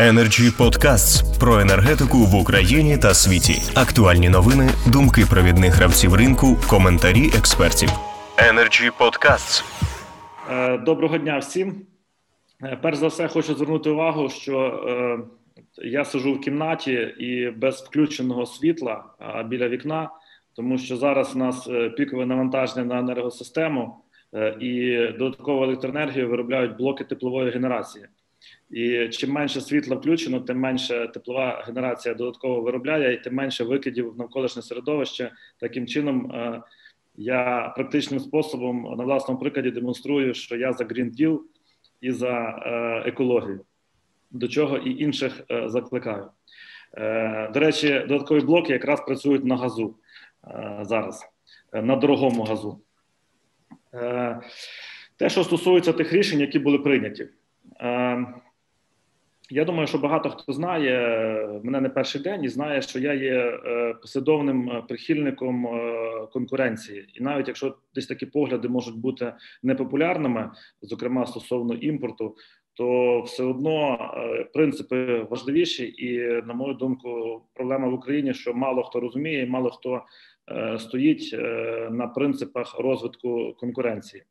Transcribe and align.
Energy 0.00 0.50
Podcasts 0.58 1.38
про 1.40 1.60
енергетику 1.60 2.18
в 2.18 2.34
Україні 2.34 2.98
та 2.98 3.14
світі. 3.14 3.80
Актуальні 3.80 4.28
новини, 4.28 4.68
думки 4.92 5.24
провідних 5.30 5.74
гравців 5.74 6.14
ринку, 6.14 6.56
коментарі 6.70 7.26
експертів. 7.38 7.88
Energy 8.36 8.90
Podcasts. 8.98 9.64
Е, 10.50 10.78
доброго 10.78 11.18
дня 11.18 11.38
всім. 11.38 11.86
Е, 12.62 12.78
перш 12.82 12.96
за 12.96 13.06
все, 13.06 13.28
хочу 13.28 13.54
звернути 13.54 13.90
увагу, 13.90 14.28
що 14.28 14.58
е, 14.58 15.18
я 15.88 16.04
сижу 16.04 16.34
в 16.34 16.40
кімнаті 16.40 16.92
і 17.18 17.50
без 17.50 17.76
включеного 17.80 18.46
світла 18.46 19.04
біля 19.46 19.68
вікна, 19.68 20.10
тому 20.56 20.78
що 20.78 20.96
зараз 20.96 21.34
у 21.34 21.38
нас 21.38 21.68
пікове 21.96 22.26
навантаження 22.26 22.84
на 22.84 22.98
енергосистему 22.98 23.94
і 24.60 24.96
додаткову 25.18 25.64
електроенергію 25.64 26.28
виробляють 26.28 26.76
блоки 26.76 27.04
теплової 27.04 27.50
генерації. 27.50 28.04
І 28.70 29.08
чим 29.08 29.30
менше 29.32 29.60
світла 29.60 29.96
включено, 29.96 30.40
тим 30.40 30.58
менше 30.58 31.10
теплова 31.14 31.64
генерація 31.66 32.14
додатково 32.14 32.60
виробляє, 32.60 33.14
і 33.14 33.16
тим 33.16 33.34
менше 33.34 33.64
викидів 33.64 34.12
в 34.12 34.18
навколишнє 34.18 34.62
середовище. 34.62 35.32
Таким 35.60 35.86
чином, 35.86 36.32
е, 36.32 36.62
я 37.16 37.72
практичним 37.76 38.20
способом 38.20 38.82
на 38.98 39.04
власному 39.04 39.40
прикладі 39.40 39.70
демонструю, 39.70 40.34
що 40.34 40.56
я 40.56 40.72
за 40.72 40.84
Green 40.84 41.20
Deal 41.20 41.38
і 42.00 42.12
за 42.12 42.32
е, 42.48 43.02
екологію, 43.08 43.64
до 44.30 44.48
чого 44.48 44.76
і 44.76 45.02
інших 45.02 45.40
е, 45.50 45.68
закликаю. 45.68 46.30
До 47.54 47.60
речі, 47.60 48.04
додаткові 48.08 48.40
блоки 48.40 48.72
якраз 48.72 49.00
працюють 49.00 49.44
на 49.44 49.56
газу 49.56 49.96
зараз, 50.80 51.26
на 51.72 51.96
дорогому 51.96 52.42
газу. 52.42 52.80
Те, 55.16 55.28
що 55.28 55.44
стосується 55.44 55.92
тих 55.92 56.12
рішень, 56.12 56.40
які 56.40 56.58
були 56.58 56.78
прийняті. 56.78 57.28
Я 59.52 59.64
думаю, 59.64 59.86
що 59.86 59.98
багато 59.98 60.30
хто 60.30 60.52
знає 60.52 61.60
мене 61.62 61.80
не 61.80 61.88
перший 61.88 62.20
день 62.20 62.44
і 62.44 62.48
знає, 62.48 62.82
що 62.82 62.98
я 62.98 63.14
є 63.14 63.32
е, 63.32 63.94
послідовним 64.02 64.70
е, 64.70 64.82
прихильником 64.88 65.66
е, 65.66 66.26
конкуренції, 66.32 67.06
і 67.14 67.22
навіть 67.22 67.48
якщо 67.48 67.76
десь 67.94 68.06
такі 68.06 68.26
погляди 68.26 68.68
можуть 68.68 68.96
бути 68.96 69.32
непопулярними, 69.62 70.50
зокрема 70.82 71.26
стосовно 71.26 71.74
імпорту, 71.74 72.36
то 72.74 73.20
все 73.20 73.44
одно 73.44 73.98
принципи 74.52 75.26
важливіші, 75.30 75.94
і 75.98 76.18
на 76.46 76.54
мою 76.54 76.74
думку, 76.74 77.42
проблема 77.54 77.88
в 77.88 77.94
Україні, 77.94 78.34
що 78.34 78.54
мало 78.54 78.82
хто 78.82 79.00
розуміє, 79.00 79.42
і 79.42 79.46
мало 79.46 79.70
хто 79.70 80.02
стоїть 80.78 81.36
на 81.90 82.12
принципах 82.14 82.78
розвитку 82.78 83.54
конкуренції. 83.58 84.22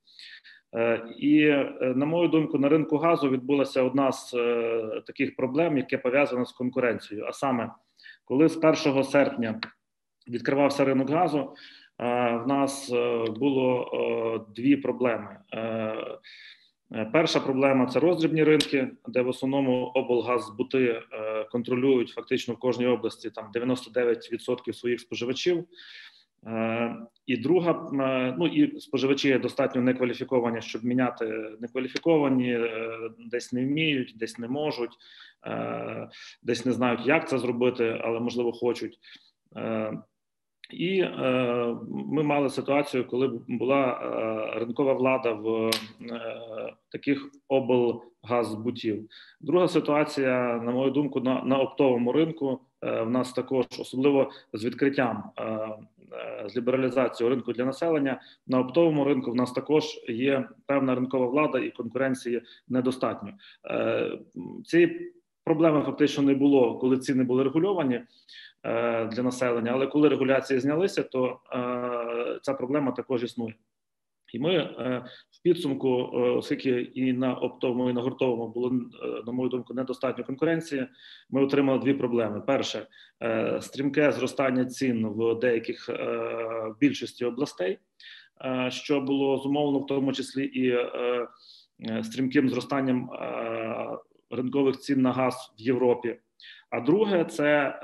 Е, 0.76 1.02
і 1.18 1.42
е, 1.42 1.94
на 1.96 2.06
мою 2.06 2.28
думку, 2.28 2.58
на 2.58 2.70
ринку 2.70 2.98
газу 2.98 3.30
відбулася 3.30 3.84
одна 3.84 4.12
з 4.12 4.34
е, 4.34 5.02
таких 5.08 5.36
проблем, 5.36 5.78
яке 5.78 5.98
пов'язана 5.98 6.46
з 6.46 6.52
конкуренцією. 6.52 7.26
А 7.28 7.34
саме, 7.34 7.72
коли 8.26 8.50
з 8.50 8.58
1 8.86 9.04
серпня 9.04 9.62
відкривався 10.28 10.86
ринок 10.86 11.10
газу, 11.10 11.54
в 12.00 12.48
нас 12.48 12.94
було 13.40 14.46
дві 14.56 14.76
проблеми. 14.76 15.38
Перша 17.14 17.40
проблема 17.40 17.86
це 17.86 18.00
роздрібні 18.00 18.44
ринки, 18.44 18.88
де 19.08 19.22
в 19.22 19.28
основному 19.28 19.86
облгазбути 19.86 21.02
контролюють 21.52 22.10
фактично 22.10 22.54
в 22.54 22.60
кожній 22.60 22.88
області 22.88 23.30
там 23.30 23.52
99% 23.56 24.74
своїх 24.74 25.00
споживачів. 25.00 25.66
Е, 26.48 26.96
і 27.26 27.38
друга, 27.38 27.90
е, 27.94 28.36
ну 28.40 28.48
і 28.48 28.80
споживачі 28.80 29.38
достатньо 29.38 29.82
некваліфіковані, 29.82 30.62
щоб 30.62 30.86
міняти 30.86 31.26
некваліфіковані, 31.60 32.54
е, 32.54 33.00
десь 33.20 33.54
не 33.54 33.66
вміють, 33.66 34.14
десь 34.18 34.40
не 34.40 34.48
можуть, 34.48 34.92
десь 36.44 36.66
не 36.66 36.72
знають, 36.72 37.06
як 37.06 37.30
це 37.30 37.40
зробити, 37.40 38.02
але 38.04 38.20
можливо 38.20 38.52
хочуть. 38.52 39.00
І 40.74 41.04
ми 41.90 42.24
мали 42.24 42.50
ситуацію, 42.50 43.08
коли 43.08 43.40
була 43.48 44.00
ринкова 44.56 44.94
влада 44.94 45.32
в 45.32 45.72
таких 46.92 47.32
облгазбутів. 47.48 49.10
Друга 49.42 49.68
ситуація, 49.68 50.62
на 50.64 50.72
мою 50.72 50.92
думку, 50.92 51.20
на 51.20 51.44
на 51.44 51.60
оптовому 51.60 52.12
ринку 52.12 52.60
в 52.82 53.10
нас 53.10 53.34
також 53.34 53.66
особливо 53.80 54.32
з 54.54 54.66
відкриттям 54.66 55.24
з 56.46 56.58
лібералізацією 56.58 57.36
ринку 57.36 57.54
для 57.54 57.66
населення. 57.66 58.22
На 58.48 58.60
оптовому 58.60 59.04
ринку 59.04 59.32
в 59.32 59.36
нас 59.36 59.52
також 59.52 59.84
є 60.08 60.50
певна 60.66 60.96
ринкова 60.96 61.28
влада 61.28 61.60
і 61.60 61.72
конкуренції 61.72 62.42
недостатньо. 62.68 63.30
Е, 63.66 64.20
цієї 64.66 65.14
проблеми 65.44 65.82
фактично 65.82 66.24
не 66.24 66.34
було, 66.34 66.80
коли 66.80 66.98
ціни 66.98 67.24
були 67.24 67.44
регульовані. 67.44 68.02
Е, 68.64 69.06
для 69.06 69.24
населення. 69.24 69.72
Але 69.72 69.88
коли 69.88 70.10
регуляції 70.10 70.60
знялися, 70.60 71.04
то 71.04 71.40
е, 71.54 72.40
ця 72.42 72.54
проблема 72.54 72.92
також 72.92 73.24
існує. 73.24 73.56
І 74.34 74.40
ми 74.40 74.56
е, 74.56 75.04
в 75.32 75.42
підсумку, 75.44 75.90
оскільки 76.14 76.82
і 76.82 77.14
на 77.14 77.34
оптовому, 77.34 77.90
і 77.90 77.94
на 77.94 78.02
гуртовому 78.02 78.48
було, 78.48 78.72
на 79.26 79.32
мою 79.32 79.50
думку, 79.50 79.74
недостатньо 79.74 80.24
конкуренції. 80.24 80.88
Ми 81.30 81.44
отримали 81.44 81.80
дві 81.80 81.94
проблеми: 81.94 82.42
перше 82.48 82.88
стрімке 83.62 84.12
зростання 84.12 84.66
цін 84.66 85.08
в 85.08 85.40
деяких 85.40 85.90
більшості 86.80 87.26
областей, 87.26 87.80
що 88.70 89.02
було 89.02 89.38
зумовлено 89.38 89.80
в 89.80 89.86
тому 89.86 90.14
числі 90.14 90.46
і 90.46 90.78
стрімким 92.04 92.50
зростанням 92.50 93.10
ринкових 94.30 94.78
цін 94.78 95.02
на 95.02 95.12
газ 95.12 95.54
в 95.60 95.62
Європі. 95.62 96.16
А 96.70 96.80
друге, 96.80 97.26
це 97.26 97.80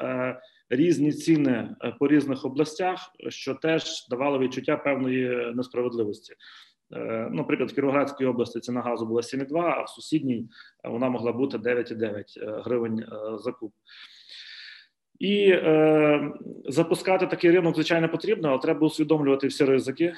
різні 0.69 1.11
ціни 1.11 1.75
е, 1.83 1.95
по 1.99 2.07
різних 2.07 2.45
областях, 2.45 2.99
що 3.29 3.53
теж 3.53 4.07
давало 4.09 4.39
відчуття 4.39 4.77
певної 4.77 5.53
несправедливості. 5.55 6.33
Е, 6.93 7.27
ну, 7.31 7.37
наприклад, 7.37 7.71
в 7.71 7.75
Кіровоградській 7.75 8.25
області 8.25 8.59
ціна 8.59 8.81
газу 8.81 9.05
була 9.05 9.21
7,2, 9.21 9.59
а 9.59 9.83
в 9.83 9.89
сусідній 9.89 10.49
вона 10.83 11.09
могла 11.09 11.31
бути 11.31 11.57
9,9 11.57 12.23
е, 12.37 12.61
гривень 12.65 13.05
за 13.39 13.51
куб. 13.51 13.71
І 15.19 15.49
е, 15.49 16.31
запускати 16.65 17.27
такий 17.27 17.51
ринок, 17.51 17.75
звичайно, 17.75 18.09
потрібно, 18.09 18.49
але 18.49 18.59
треба 18.59 18.87
усвідомлювати 18.87 19.47
всі 19.47 19.65
ризики. 19.65 20.13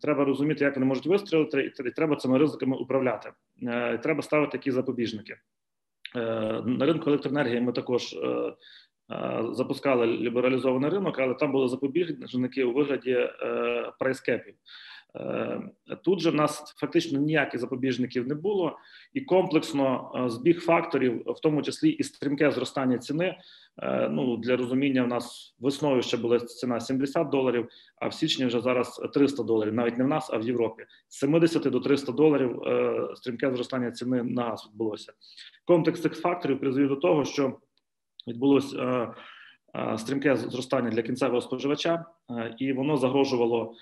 Треба 0.00 0.24
розуміти, 0.24 0.64
як 0.64 0.74
вони 0.74 0.86
можуть 0.86 1.06
вистрілити, 1.06 1.72
і 1.86 1.90
треба 1.90 2.16
цими 2.16 2.38
ризиками 2.38 2.76
управляти. 2.76 3.32
Е, 3.62 3.98
Треба 3.98 4.22
ставити 4.22 4.52
такі 4.52 4.70
запобіжники. 4.70 5.36
Е, 6.16 6.20
На 6.66 6.86
ринку 6.86 7.10
електроенергії 7.10 7.60
ми 7.60 7.72
також 7.72 8.12
е, 8.12 8.52
запускали 9.52 10.06
лібералізований 10.06 10.90
ринок, 10.90 11.18
але 11.18 11.34
там 11.34 11.52
були 11.52 11.68
запобіжники 11.68 12.64
у 12.64 12.72
вигляді 12.72 13.10
е, 13.10 13.92
прайскепів. 13.98 14.54
Е, 15.16 15.60
тут 16.04 16.20
же 16.20 16.30
в 16.30 16.34
нас 16.34 16.74
фактично 16.76 17.20
ніяких 17.20 17.60
запобіжників 17.60 18.28
не 18.28 18.34
було, 18.34 18.78
і 19.12 19.20
комплексно 19.20 20.12
е, 20.16 20.30
збіг 20.30 20.60
факторів, 20.60 21.22
в 21.26 21.40
тому 21.40 21.62
числі 21.62 21.90
і 21.90 22.02
стрімке 22.02 22.50
зростання 22.50 22.98
ціни. 22.98 23.38
Ну 24.10 24.36
для 24.36 24.56
розуміння, 24.56 25.02
в 25.02 25.08
нас 25.08 25.54
весною 25.58 26.02
ще 26.02 26.16
була 26.16 26.40
ціна 26.40 26.80
70 26.80 27.28
доларів, 27.28 27.68
а 27.96 28.08
в 28.08 28.14
січні 28.14 28.46
вже 28.46 28.60
зараз 28.60 29.00
300 29.14 29.42
доларів. 29.42 29.74
Навіть 29.74 29.98
не 29.98 30.04
в 30.04 30.08
нас, 30.08 30.30
а 30.32 30.38
в 30.38 30.42
Європі. 30.42 30.84
З 31.08 31.18
70 31.18 31.62
до 31.62 31.80
300 31.80 32.12
доларів 32.12 32.62
стрімке 33.14 33.52
зростання 33.54 33.90
ціни 33.90 34.22
на 34.22 34.42
газ 34.42 34.68
відбулося. 34.70 35.12
Комплекс 35.64 36.00
цих 36.00 36.20
факторів 36.20 36.60
призвів 36.60 36.88
до 36.88 36.96
того, 36.96 37.24
що 37.24 37.58
відбулось 38.26 38.74
е, 38.74 39.08
е, 39.76 39.98
стрімке 39.98 40.36
зростання 40.36 40.90
для 40.90 41.02
кінцевого 41.02 41.40
споживача, 41.40 42.04
е, 42.30 42.54
і 42.58 42.72
воно 42.72 42.96
загрожувало. 42.96 43.74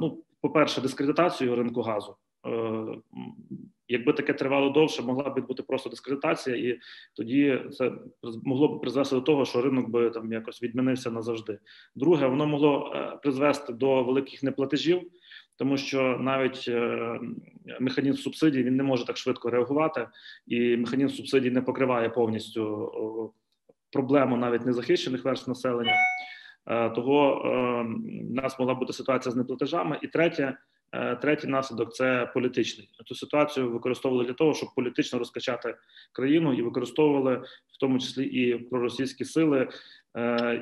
Ну, 0.00 0.22
по-перше, 0.40 0.80
дискредитацію 0.80 1.56
ринку 1.56 1.82
газу. 1.82 2.16
Якби 3.88 4.12
таке 4.12 4.32
тривало 4.32 4.70
довше, 4.70 5.02
могла 5.02 5.30
б 5.30 5.46
бути 5.46 5.62
просто 5.62 5.90
дискредитація, 5.90 6.56
і 6.56 6.78
тоді 7.16 7.60
це 7.72 7.92
могло 8.44 8.68
б 8.68 8.80
призвести 8.80 9.14
до 9.14 9.20
того, 9.20 9.44
що 9.44 9.62
ринок 9.62 9.88
би 9.88 10.10
там 10.10 10.32
якось 10.32 10.62
відмінився 10.62 11.10
назавжди. 11.10 11.58
Друге, 11.94 12.26
воно 12.26 12.46
могло 12.46 12.92
призвести 13.22 13.72
до 13.72 14.02
великих 14.02 14.42
неплатежів, 14.42 15.10
тому 15.60 15.76
що 15.76 16.18
навіть 16.20 16.64
е, 16.68 17.20
механізм 17.80 18.16
субсидій 18.16 18.62
він 18.62 18.76
не 18.76 18.82
може 18.82 19.06
так 19.06 19.16
швидко 19.16 19.50
реагувати, 19.50 20.08
і 20.46 20.76
механізм 20.76 21.14
субсидій 21.14 21.50
не 21.50 21.62
покриває 21.62 22.08
повністю 22.08 22.92
проблему 23.92 24.36
навіть 24.36 24.66
незахищених 24.66 25.24
верств 25.24 25.48
населення. 25.48 25.94
Е, 26.66 26.90
того 26.90 27.42
е, 27.44 27.50
в 28.30 28.34
нас 28.34 28.58
могла 28.58 28.74
бути 28.74 28.92
ситуація 28.92 29.32
з 29.32 29.36
неплатежами. 29.36 29.98
І 30.02 30.06
третє, 30.06 30.56
третій 31.22 31.46
наслідок 31.46 31.94
це 31.94 32.30
політичний. 32.34 32.90
Цю 33.06 33.14
ситуацію 33.14 33.70
використовували 33.70 34.26
для 34.26 34.34
того, 34.34 34.54
щоб 34.54 34.68
політично 34.76 35.18
розкачати 35.18 35.74
країну, 36.12 36.54
і 36.54 36.62
використовували 36.62 37.36
в 37.74 37.78
тому 37.80 37.98
числі 37.98 38.24
і 38.24 38.58
проросійські 38.58 39.24
сили, 39.24 39.68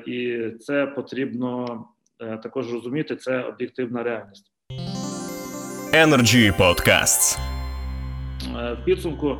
і 0.07 0.49
це 0.59 0.87
потрібно 0.87 1.85
також 2.17 2.73
розуміти. 2.73 3.15
Це 3.15 3.43
об'єктивна 3.43 4.03
реальність. 4.03 4.51
Energy 5.93 6.57
Podcasts. 6.57 7.39
Е, 8.57 8.73
в 8.73 8.85
підсумку 8.85 9.37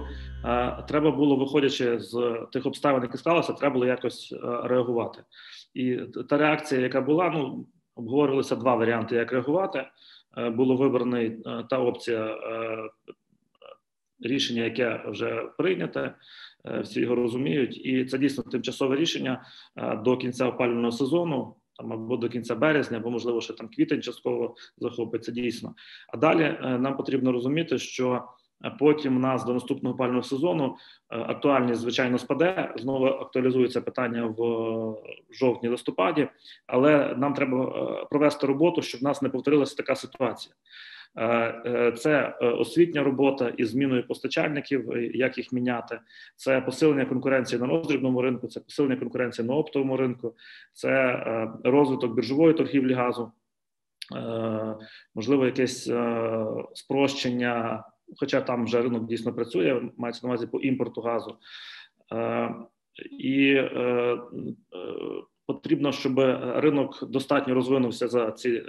треба 0.87 1.11
було, 1.11 1.35
виходячи 1.35 1.99
з 1.99 2.37
тих 2.53 2.65
обставин, 2.65 3.03
які 3.03 3.17
склалися, 3.17 3.53
треба 3.53 3.73
було 3.73 3.85
якось 3.85 4.35
реагувати. 4.63 5.19
І 5.73 5.97
та 6.29 6.37
реакція, 6.37 6.81
яка 6.81 7.01
була, 7.01 7.29
ну 7.29 7.65
обговорювалися 7.95 8.55
два 8.55 8.75
варіанти, 8.75 9.15
як 9.15 9.31
реагувати. 9.31 9.85
Було 10.37 10.75
вибраний 10.75 11.43
та 11.69 11.79
опція 11.79 12.37
рішення, 14.19 14.63
яке 14.63 15.01
вже 15.07 15.45
прийняте. 15.57 16.15
Всі 16.81 17.01
його 17.01 17.15
розуміють, 17.15 17.85
і 17.85 18.05
це 18.05 18.17
дійсно 18.17 18.43
тимчасове 18.43 18.95
рішення 18.95 19.45
до 20.03 20.17
кінця 20.17 20.45
опалювального 20.45 20.91
сезону 20.91 21.55
там 21.79 21.93
або 21.93 22.17
до 22.17 22.29
кінця 22.29 22.55
березня, 22.55 22.97
або 22.97 23.09
можливо 23.09 23.41
ще 23.41 23.53
там 23.53 23.67
квітень 23.67 24.01
частково 24.01 24.55
захопиться 24.77 25.31
дійсно. 25.31 25.73
А 26.13 26.17
далі 26.17 26.43
е, 26.43 26.77
нам 26.79 26.97
потрібно 26.97 27.31
розуміти, 27.31 27.77
що 27.77 28.23
е, 28.65 28.75
потім 28.79 29.17
у 29.17 29.19
нас 29.19 29.45
до 29.45 29.53
наступного 29.53 29.95
пального 29.95 30.23
сезону 30.23 30.75
е, 31.09 31.19
актуальність 31.19 31.81
звичайно 31.81 32.17
спаде. 32.17 32.73
Знову 32.77 33.05
актуалізується 33.05 33.81
питання 33.81 34.25
в 34.37 34.95
жовтні 35.31 35.69
листопаді, 35.69 36.27
але 36.67 37.15
нам 37.17 37.33
треба 37.33 37.65
провести 38.11 38.47
роботу, 38.47 38.81
щоб 38.81 39.01
в 39.01 39.03
нас 39.03 39.21
не 39.21 39.29
повторилася 39.29 39.75
така 39.75 39.95
ситуація. 39.95 40.55
Е, 41.15 41.27
е, 41.65 41.91
це 41.91 42.37
е, 42.41 42.47
освітня 42.47 43.03
робота 43.03 43.49
із 43.49 43.69
зміною 43.69 44.07
постачальників, 44.07 44.97
як 45.15 45.37
їх 45.37 45.51
міняти, 45.51 45.99
це 46.35 46.61
посилення 46.61 47.05
конкуренції 47.05 47.61
на 47.61 47.67
роздрібному 47.67 48.21
ринку, 48.21 48.47
це 48.47 48.59
посилення 48.59 48.95
конкуренції 48.95 49.47
на 49.47 49.55
оптовому 49.55 49.97
ринку, 49.97 50.35
це 50.73 51.23
розвиток 51.63 52.15
біржової 52.15 52.53
торгівлі 52.53 52.93
газу, 52.93 53.31
можливо, 55.15 55.45
якесь 55.45 55.91
спрощення, 56.73 57.83
хоча 58.19 58.41
там 58.41 58.65
вже 58.65 58.81
ринок 58.81 59.05
дійсно 59.05 59.33
працює, 59.33 59.81
мається 59.97 60.27
на 60.27 60.33
увазі 60.33 60.47
по 60.47 60.59
імпорту 60.59 61.01
газу. 61.01 61.37
І 63.19 63.61
потрібно, 65.53 65.91
щоб 65.91 66.19
ринок 66.55 67.03
достатньо 67.09 67.53
розвинувся 67.53 68.07
за 68.07 68.31
ці 68.31 68.63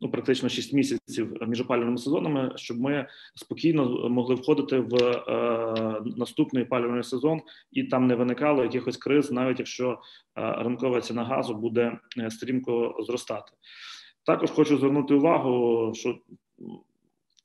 ну 0.00 0.10
практично 0.10 0.48
6 0.48 0.72
місяців 0.72 1.36
між 1.46 1.60
опалювальними 1.60 1.98
сезонами, 1.98 2.52
щоб 2.56 2.80
ми 2.80 3.06
спокійно 3.34 4.08
могли 4.08 4.34
входити 4.34 4.78
в 4.78 4.94
е, 4.94 6.02
наступний 6.16 6.64
опалювальний 6.64 7.04
сезон 7.04 7.40
і 7.72 7.84
там 7.84 8.06
не 8.06 8.14
виникало 8.14 8.62
якихось 8.62 8.96
криз, 8.96 9.30
навіть 9.30 9.58
якщо 9.58 9.90
е, 9.90 10.62
ринкова 10.62 11.00
ціна 11.00 11.24
газу 11.24 11.54
буде 11.54 11.98
е, 12.18 12.30
стрімко 12.30 12.96
зростати. 13.00 13.52
Також 14.26 14.50
хочу 14.50 14.78
звернути 14.78 15.14
увагу, 15.14 15.92
що 15.94 16.18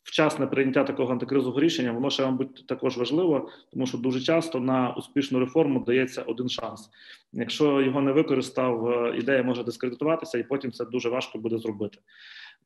вчасне 0.06 0.48
прийняття 0.48 0.84
такого 0.84 1.12
антикризового 1.12 1.60
рішення, 1.60 1.92
воно 1.92 2.10
ще, 2.10 2.26
мабуть, 2.26 2.68
також 2.68 2.98
важливо, 2.98 3.50
тому 3.74 3.86
що 3.86 3.98
дуже 3.98 4.22
часто 4.22 4.60
на 4.60 4.94
успішну 4.94 5.40
реформу 5.40 5.80
дається 5.80 6.22
один 6.22 6.50
шанс. 6.50 6.90
Якщо 7.34 7.82
його 7.82 8.02
не 8.02 8.12
використав, 8.12 8.88
е, 8.88 9.18
ідея 9.18 9.44
може 9.44 9.64
дискредитуватися, 9.64 10.38
і 10.38 10.44
потім 10.44 10.72
це 10.72 10.86
дуже 10.86 11.10
важко 11.10 11.38
буде 11.38 11.58
зробити. 11.58 11.98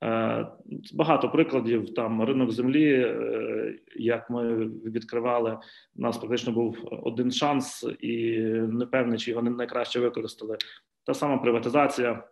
Е, 0.04 0.48
багато 0.94 1.30
прикладів 1.30 1.94
там 1.94 2.24
ринок 2.24 2.52
землі, 2.52 2.92
е, 2.94 3.80
як 3.96 4.30
ми 4.30 4.56
відкривали, 4.66 5.58
у 5.96 6.02
нас 6.02 6.18
практично 6.18 6.54
був 6.54 6.78
один 7.04 7.32
шанс, 7.32 7.86
і 8.00 8.40
не 8.52 8.86
певний, 8.86 9.20
чи 9.20 9.32
його 9.32 9.44
не 9.44 9.50
найкраще 9.50 10.00
використали. 10.00 10.58
Та 11.06 11.14
сама 11.14 11.38
приватизація 11.38 12.24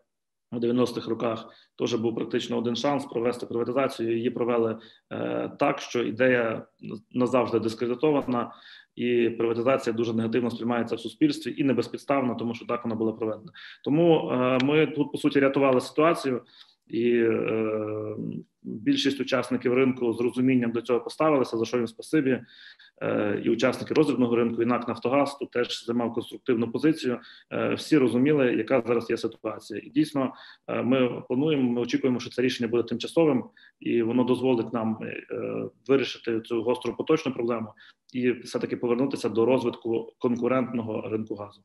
у 0.52 0.56
90-х 0.56 1.10
роках 1.10 1.48
теж 1.80 1.94
був 1.96 2.16
практично 2.16 2.58
один 2.58 2.76
шанс 2.76 3.06
провести 3.06 3.46
приватизацію. 3.46 4.18
Її 4.18 4.30
провели 4.30 4.78
е, 5.12 5.52
так, 5.60 5.80
що 5.80 6.04
ідея 6.04 6.66
назавжди 7.12 7.60
дискредитована, 7.60 8.52
і 8.96 9.30
приватизація 9.30 9.94
дуже 9.94 10.14
негативно 10.14 10.52
сприймається 10.52 10.96
в 10.96 11.00
суспільстві 11.00 11.56
і 11.58 11.64
не 11.64 11.74
безпідставно, 11.74 12.36
тому 12.36 12.54
що 12.54 12.66
так 12.66 12.84
вона 12.84 12.96
була 12.96 13.14
проведена. 13.14 13.52
Тому 13.84 14.32
е, 14.32 14.58
ми 14.64 14.88
тут 14.88 15.12
по 15.12 15.18
суті 15.18 15.40
рятували 15.40 15.82
ситуацію 15.82 16.42
і 16.90 17.12
е, 17.20 18.16
більшість 18.64 19.22
учасників 19.22 19.74
ринку 19.74 20.14
з 20.14 20.22
розумінням 20.22 20.72
до 20.72 20.82
цього 20.82 21.00
поставилися. 21.00 21.58
За 21.58 21.66
що 21.66 21.78
їм 21.78 21.88
спасибі, 21.88 22.42
е, 23.02 23.42
і 23.46 23.50
учасники 23.50 23.94
роздрібного 23.94 24.36
ринку, 24.36 24.62
і 24.62 24.66
НАК 24.66 24.88
Нафтогаз 24.88 25.38
тут 25.38 25.52
теж 25.52 25.86
займав 25.86 26.14
конструктивну 26.14 26.72
позицію. 26.72 27.20
Е, 27.52 27.74
всі 27.74 27.98
розуміли, 27.98 28.54
яка 28.54 28.84
зараз 28.88 29.10
є 29.10 29.18
ситуація, 29.18 29.82
і 29.84 29.90
дійсно 29.90 30.34
е, 30.68 30.84
ми 30.84 31.24
плануємо. 31.28 31.72
Ми 31.72 31.82
очікуємо, 31.82 32.20
що 32.20 32.30
це 32.30 32.42
рішення 32.42 32.68
буде 32.68 32.84
тимчасовим, 32.84 33.44
і 33.80 34.02
воно 34.02 34.24
дозволить 34.24 34.74
нам 34.74 35.00
е, 35.02 35.24
вирішити 35.88 36.42
цю 36.42 36.64
гостру 36.64 36.96
поточну 36.96 37.34
проблему 37.34 37.74
і 38.14 38.32
все 38.32 38.60
таки 38.60 38.78
повернутися 38.78 39.30
до 39.30 39.46
розвитку 39.46 40.14
конкурентного 40.18 41.10
ринку 41.10 41.36
газу. 41.36 41.62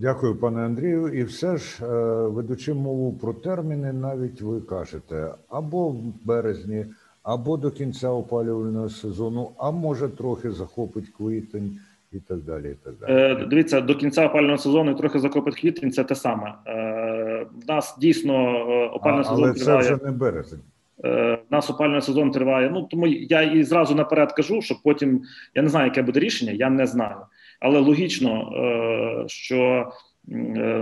Дякую, 0.00 0.36
пане 0.36 0.60
Андрію. 0.60 1.08
І 1.08 1.24
все 1.24 1.56
ж, 1.56 1.84
е, 1.84 1.86
ведучи 2.28 2.74
мову 2.74 3.12
про 3.12 3.32
терміни, 3.32 3.92
навіть 3.92 4.42
ви 4.42 4.60
кажете 4.60 5.28
або 5.48 5.88
в 5.88 6.02
березні, 6.24 6.86
або 7.22 7.56
до 7.56 7.70
кінця 7.70 8.08
опалювального 8.08 8.88
сезону, 8.88 9.50
а 9.58 9.70
може 9.70 10.08
трохи 10.08 10.50
захопить 10.50 11.08
квітень 11.18 11.78
і 12.12 12.18
так 12.18 12.38
далі. 12.38 12.70
І 12.70 12.84
так 12.84 12.94
далі. 13.00 13.42
Е, 13.42 13.46
Дивіться, 13.50 13.80
до 13.80 13.94
кінця 13.94 14.26
опалювального 14.26 14.58
сезону 14.58 14.90
і 14.90 14.94
трохи 14.94 15.18
захопить 15.18 15.60
квітень. 15.60 15.92
Це 15.92 16.04
те 16.04 16.14
саме. 16.14 16.54
Е, 16.66 17.46
В 17.66 17.68
нас 17.68 17.96
дійсно 18.00 18.34
опалювальний 18.94 19.24
сезон 19.24 19.44
але 19.44 19.52
триває. 19.52 19.82
це 19.84 19.94
вже 19.94 20.04
не 20.04 20.10
березень. 20.10 20.60
Е, 21.04 21.38
нас 21.50 21.70
опалювальний 21.70 22.02
сезон 22.02 22.30
триває. 22.30 22.70
Ну 22.70 22.82
тому 22.82 23.06
я 23.06 23.42
і 23.42 23.64
зразу 23.64 23.94
наперед 23.94 24.32
кажу, 24.32 24.62
що 24.62 24.74
потім 24.84 25.22
я 25.54 25.62
не 25.62 25.68
знаю, 25.68 25.86
яке 25.86 26.02
буде 26.02 26.20
рішення, 26.20 26.52
я 26.52 26.70
не 26.70 26.86
знаю 26.86 27.16
але 27.60 27.80
логічно, 27.80 28.52
е, 28.56 29.28
що 29.28 29.92
е, 30.32 30.34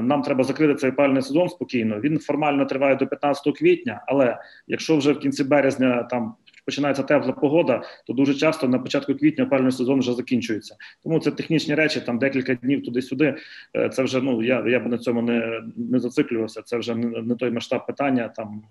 нам 0.03 0.23
треба 0.23 0.45
закрити 0.45 0.75
цей 0.75 0.93
пальний 0.93 1.23
сезон 1.23 1.49
спокійно. 1.49 2.01
Він 2.01 2.19
формально 2.19 2.65
триває 2.65 2.97
до 2.97 3.07
15 3.07 3.59
квітня, 3.59 4.05
але 4.07 4.39
якщо 4.69 4.97
вже 4.97 5.13
в 5.13 5.19
кінці 5.19 5.45
березня 5.45 6.03
там 6.03 6.35
починається 6.69 7.03
тепла 7.03 7.33
погода, 7.33 7.83
то 8.07 8.13
дуже 8.13 8.35
часто 8.35 8.69
на 8.69 8.79
початку 8.79 9.15
квітня 9.15 9.45
опальний 9.45 9.73
сезон 9.73 10.01
вже 10.01 10.15
закінчується. 10.15 10.77
Тому 11.05 11.21
це 11.21 11.31
технічні 11.31 11.75
речі, 11.75 12.01
там 12.01 12.19
декілька 12.19 12.55
днів 12.55 12.85
туди-сюди. 12.85 13.35
Е, 13.77 13.89
це 13.89 14.03
вже 14.03 14.21
ну 14.21 14.43
я 14.43 14.65
я 14.67 14.81
б 14.81 14.87
на 14.87 14.99
цьому 14.99 15.23
не 15.23 15.61
не 15.77 15.99
зациклювався. 15.99 16.63
Це 16.63 16.79
вже 16.79 16.95
не, 16.95 17.23
не 17.23 17.35
той 17.35 17.51
масштаб 17.51 17.87
питання. 17.87 18.33
Там 18.37 18.63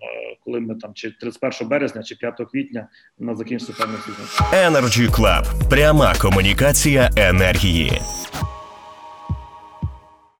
коли 0.44 0.60
ми 0.60 0.74
там 0.74 0.90
чи 0.94 1.10
31 1.10 1.68
березня, 1.68 2.02
чи 2.02 2.14
5 2.14 2.34
квітня 2.52 2.88
на 3.18 3.34
закінчиться 3.34 3.74
певний 3.78 3.98
сезон. 3.98 4.24
Energy 4.52 5.10
Club. 5.10 5.68
пряма 5.70 6.14
комунікація 6.20 7.10
енергії. 7.16 7.92